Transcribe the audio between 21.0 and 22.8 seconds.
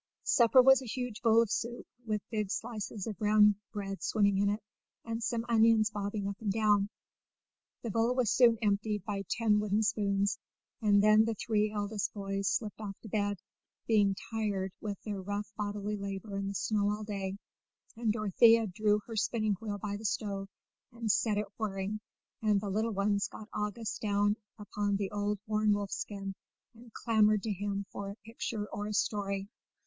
set it whirring, and the